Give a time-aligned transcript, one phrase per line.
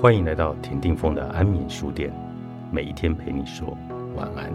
[0.00, 2.10] 欢迎来到田定峰的安眠书店，
[2.72, 3.76] 每一天陪你说
[4.16, 4.50] 晚安。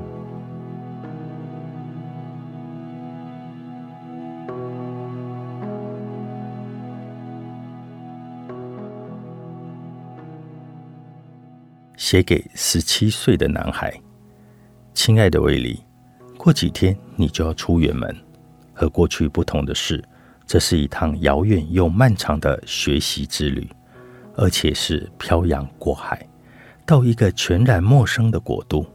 [11.96, 13.94] 写给十七岁的男孩，
[14.96, 15.80] 亲爱的威利，
[16.40, 18.18] 过几天你就要出远门。
[18.74, 20.04] 和过去不同的是，
[20.48, 23.70] 这是一趟遥远又漫长的学习之旅。
[24.38, 26.28] 而且是漂洋过海，
[26.86, 28.86] 到一个全然陌生的国度。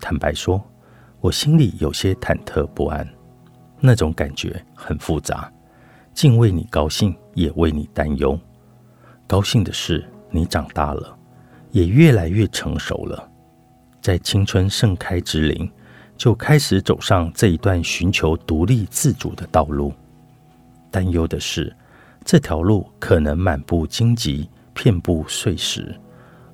[0.00, 0.62] 坦白说，
[1.20, 3.08] 我心里有些忐忑不安，
[3.80, 5.50] 那种感觉很复杂，
[6.12, 8.38] 既为你高兴，也为你担忧。
[9.26, 11.16] 高兴的是，你长大了，
[11.70, 13.30] 也越来越成熟了，
[14.00, 15.70] 在青春盛开之龄，
[16.16, 19.92] 就开始走上这一段寻求独立自主的道路。
[20.90, 21.74] 担忧的是，
[22.24, 24.48] 这条路可能满布荆棘。
[24.74, 25.98] 遍布碎石，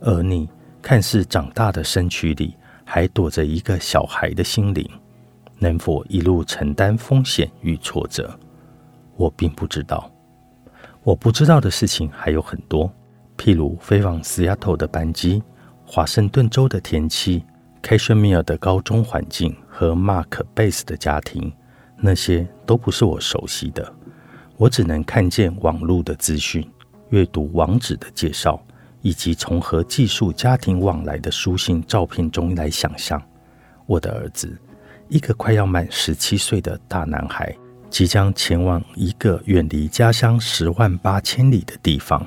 [0.00, 0.48] 而你
[0.80, 2.54] 看似长大的身躯里，
[2.84, 4.88] 还躲着一个小孩的心灵，
[5.58, 8.38] 能否一路承担风险与挫折？
[9.16, 10.10] 我并不知道。
[11.02, 12.92] 我不知道的事情还有很多，
[13.36, 15.42] 譬如飞往西雅图的班机、
[15.84, 17.44] 华盛顿州的天气、
[17.80, 21.50] 凯旋米尔的高中环境和 Mark Base 的家庭，
[21.96, 23.91] 那些都不是我熟悉的。
[24.56, 26.66] 我只能看见网络的资讯。
[27.11, 28.61] 阅读网址的介绍，
[29.03, 33.20] 以及从和寄宿家庭往来的书信照片中来想象，
[33.86, 34.56] 我的儿子，
[35.08, 37.55] 一个快要满十七岁的大男孩，
[37.88, 42.25] 即将前往一个远离家乡十万八千里的地方。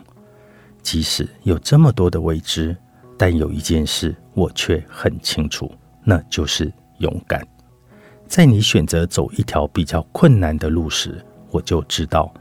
[0.82, 2.76] 即使有这么多的未知，
[3.18, 5.72] 但有一件事我却很清楚，
[6.04, 7.42] 那就是勇敢。
[8.28, 12.34] 在你选择走一条比较困难的路时，我就知道。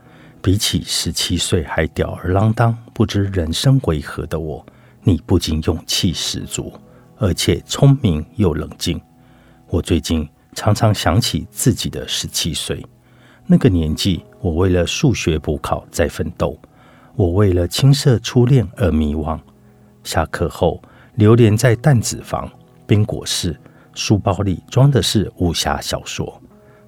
[0.43, 4.67] 比起十七岁还吊儿郎当、不知人生为何的我，
[5.05, 6.73] 你不仅勇气十足，
[7.17, 9.01] 而且聪明又冷静。
[9.69, 12.85] 我最近常常想起自己的十七岁，
[13.47, 16.59] 那个年纪，我为了数学补考在奋斗，
[17.15, 19.39] 我为了青涩初恋而迷惘。
[20.03, 20.83] 下课后，
[21.15, 22.51] 流连在弹子房、
[22.85, 23.57] 冰果室，
[23.95, 26.43] 书包里装的是武侠小说。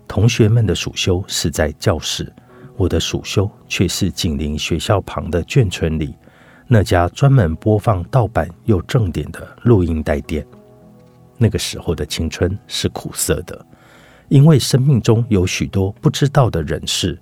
[0.08, 2.32] 同学们的暑休是在教室。
[2.76, 6.14] 我的暑休却是紧邻学校旁的眷村里
[6.66, 10.44] 那家专门播放盗版又正点的录音带店。
[11.36, 13.66] 那个时候的青春是苦涩的，
[14.28, 17.18] 因为生命中有许多不知道的人事，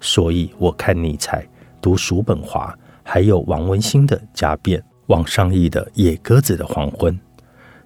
[0.00, 1.46] 所以我看尼采、
[1.80, 7.14] 读叔本华，还有王文兴的《家变》，王上义的《野鸽子的黄昏》，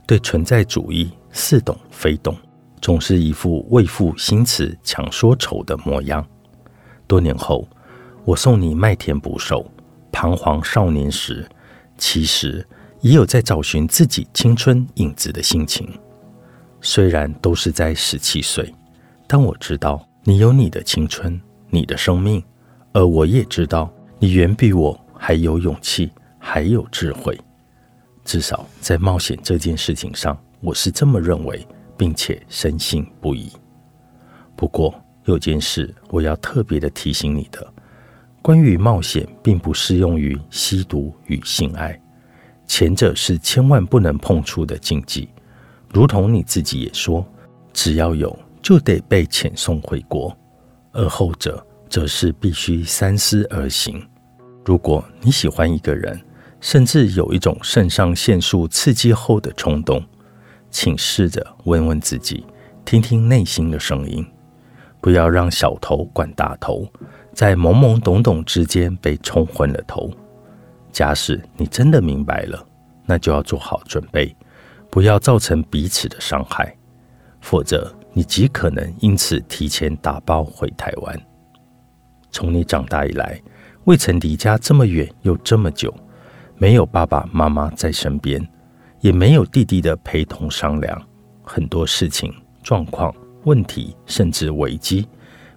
[0.06, 2.36] 对存在主义似懂非懂，
[2.80, 6.24] 总是一副为赋新词强说愁的模样。
[7.06, 7.66] 多年后，
[8.24, 9.70] 我送你麦田捕手，
[10.10, 11.46] 彷徨少年时，
[11.98, 12.66] 其实
[13.00, 15.88] 也有在找寻自己青春影子的心情。
[16.80, 18.74] 虽然都是在十七岁，
[19.26, 22.42] 但我知道你有你的青春，你的生命，
[22.92, 27.38] 而我也知道你远比我还有勇气，还有智慧。
[28.24, 31.66] 至少在冒险这件事情上，我是这么认为，
[31.96, 33.50] 并且深信不疑。
[34.56, 37.66] 不过，有件事我要特别的提醒你的，
[38.42, 41.98] 关于冒险，并不适用于吸毒与性爱，
[42.66, 45.28] 前者是千万不能碰触的禁忌。
[45.90, 47.26] 如同你自己也说，
[47.72, 50.36] 只要有就得被遣送回国，
[50.92, 54.06] 而后者则是必须三思而行。
[54.64, 56.20] 如果你喜欢一个人，
[56.60, 60.04] 甚至有一种肾上腺素刺激后的冲动，
[60.70, 62.44] 请试着问问自己，
[62.84, 64.26] 听听内心的声音。
[65.04, 66.88] 不要让小头管大头，
[67.34, 70.10] 在懵懵懂懂之间被冲昏了头。
[70.90, 72.66] 假使你真的明白了，
[73.04, 74.34] 那就要做好准备，
[74.88, 76.74] 不要造成彼此的伤害，
[77.42, 81.20] 否则你极可能因此提前打包回台湾。
[82.30, 83.38] 从你长大以来，
[83.84, 85.94] 未曾离家这么远又这么久，
[86.56, 88.42] 没有爸爸妈妈在身边，
[89.00, 90.98] 也没有弟弟的陪同商量，
[91.42, 93.14] 很多事情状况。
[93.44, 95.06] 问题甚至危机，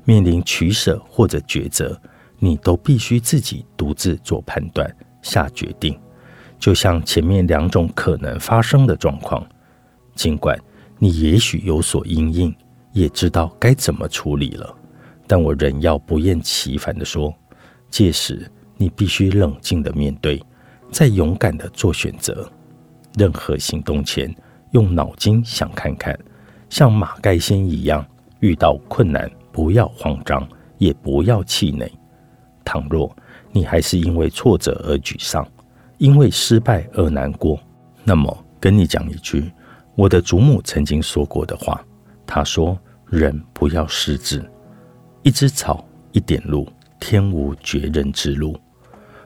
[0.06, 2.00] 面临取舍或者抉择，
[2.40, 4.90] 你都必须自己独自做判断、
[5.22, 5.98] 下决定。
[6.60, 9.46] 就像前面两种可能发生的状况，
[10.16, 10.58] 尽管
[10.98, 12.56] 你也许有所阴影，
[12.94, 14.76] 也知道该怎么处理了，
[15.28, 17.34] 但我仍要不厌其烦地说：
[17.90, 20.44] 届时你必须冷静地面对，
[20.92, 22.50] 再勇敢地做选择。
[23.16, 24.36] 任何行动前，
[24.72, 26.18] 用脑筋想看看。
[26.70, 28.06] 像马盖先一样，
[28.40, 30.48] 遇到困难不要慌张，
[30.78, 31.92] 也不要气馁。
[32.64, 33.16] 倘若
[33.52, 35.48] 你还是因为挫折而沮丧，
[35.98, 37.58] 因为失败而难过。
[38.04, 39.52] 那么，跟你讲一句
[39.96, 41.84] 我的祖母曾经说过的话。
[42.26, 42.78] 她说
[43.08, 44.44] ：“人不要失志，
[45.24, 46.68] 一枝草，一点露，
[47.00, 48.60] 天无绝人之路。”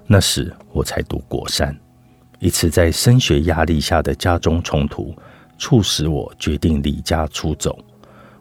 [0.06, 1.76] 那时我才读国三，
[2.40, 5.16] 一次在升学压力下的家中冲突，
[5.62, 7.78] 促使我决定离家出走。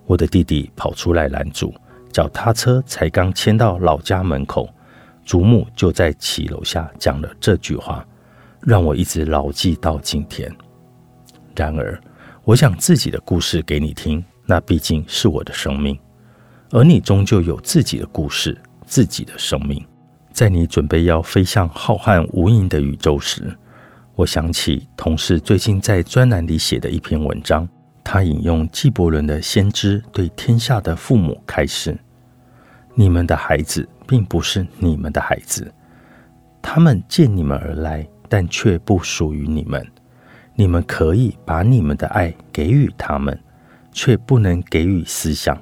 [0.07, 1.73] 我的弟弟跑出来拦住，
[2.11, 4.67] 脚踏车才刚牵到老家门口，
[5.23, 8.05] 祖母就在骑楼下讲了这句话，
[8.63, 10.51] 让我一直牢记到今天。
[11.55, 12.01] 然而，
[12.43, 15.97] 我讲自己的故事给你听，那毕竟是我的生命，
[16.71, 19.85] 而你终究有自己的故事，自己的生命。
[20.33, 23.55] 在你准备要飞向浩瀚无垠的宇宙时，
[24.21, 27.67] 我想起同事最近在专栏里写的一篇文章。
[28.05, 31.99] 他引用纪伯伦的先知对天下的父母开示
[32.95, 35.73] ：“你们的孩子并不是你们的孩子，
[36.61, 39.83] 他们见你们而来，但却不属于你们。
[40.55, 43.39] 你们可以把你们的爱给予他们，
[43.91, 45.59] 却不能给予思想，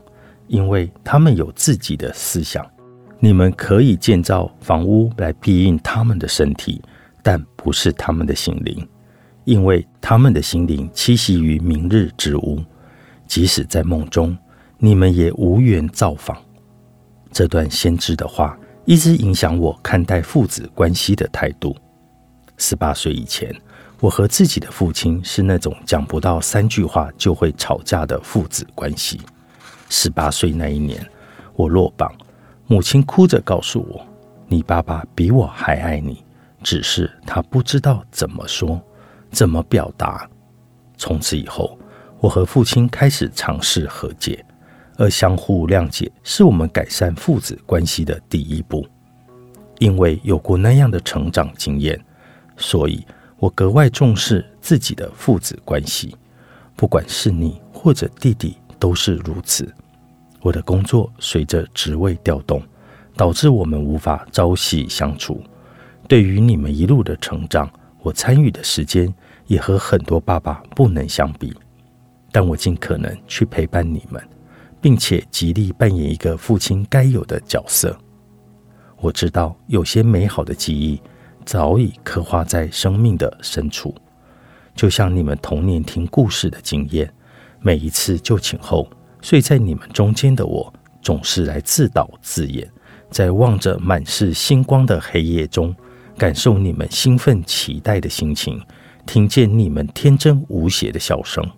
[0.48, 2.68] 因为他们有自己的思想。
[3.20, 6.82] 你们可以建造房屋来庇应他们的身体，
[7.28, 8.88] 但不是他们的心灵。”
[9.44, 12.58] 因为他们的心灵栖息于明日之屋，
[13.26, 14.34] 即使在梦中，
[14.78, 16.34] 你们也无缘造访。
[17.30, 21.76] 这段先知的话一直影响我看待父子关系的态度。
[22.56, 23.54] 十八岁以前，
[24.00, 29.20] 我和自己的父亲是那种讲不到三句话就会吵架的父子关系。
[29.90, 31.06] 十八岁那一年，
[31.54, 32.10] 我落榜，
[32.66, 34.06] 母亲哭着告诉我
[34.46, 36.22] ：“你爸爸比我还爱你，
[36.62, 38.80] 只是他不知道怎么说。”
[39.30, 40.26] 怎么表达？
[40.96, 41.78] 从此以后，
[42.18, 44.42] 我和父亲开始尝试和解，
[44.96, 48.88] 而相互谅解是我们改善父子关系的第一步。
[49.80, 52.02] 因为有过那样的成长经验，
[52.56, 53.06] 所以
[53.36, 56.16] 我格外重视自己的父子关系。
[56.74, 59.70] 不管是你或者弟弟，都是如此。
[60.40, 62.62] 我的工作随着职位调动，
[63.14, 65.44] 导致我们无法朝夕相处。
[66.08, 67.70] 对于你们一路的成长，
[68.00, 69.12] 我参与的时间
[69.46, 71.54] 也和很多爸爸不能相比，
[72.32, 74.20] 但我尽可能去陪伴你们，
[74.80, 77.94] 并且极力扮演一个父亲该有的角色。
[79.00, 80.98] 我知道有些美好的记忆
[81.44, 83.94] 早已刻画在生命的深处，
[84.74, 87.12] 就像你们童年听故事的经验。
[87.60, 88.88] 每一次就寝后
[89.20, 90.72] 睡在你们中间的我，
[91.02, 92.66] 总是来自导自演，
[93.10, 95.74] 在望着满是星光的黑夜中。
[96.18, 98.60] 感受你们兴奋期待的心情，
[99.06, 101.48] 听见你们天真无邪的笑声，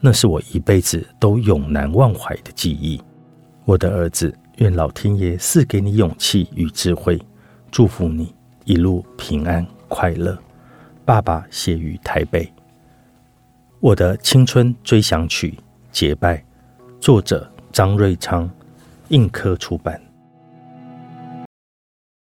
[0.00, 3.00] 那是我一辈子都永难忘怀的记忆。
[3.64, 7.18] 我的儿子，愿老天爷赐给你勇气与智慧，
[7.70, 10.36] 祝福你一路平安快乐。
[11.04, 12.52] 爸爸写于台北。
[13.78, 15.56] 我的青春追想曲
[15.92, 16.44] 结拜，
[17.00, 18.50] 作者张瑞昌，
[19.08, 20.00] 印科出版。